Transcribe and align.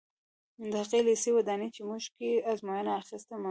د 0.71 0.73
هغه 0.83 0.99
لېسې 1.07 1.29
ودانۍ 1.33 1.69
چې 1.75 1.81
موږ 1.89 2.03
په 2.07 2.11
کې 2.17 2.31
ازموینه 2.51 2.91
اخیسته 3.01 3.33
منظمه 3.35 3.49
وه. 3.49 3.49